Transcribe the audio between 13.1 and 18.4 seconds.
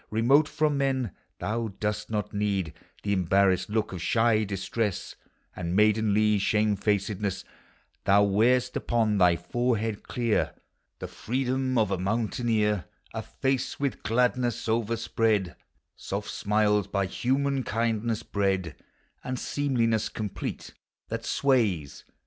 A face with gladness overspread, Soft smiles, by human kindness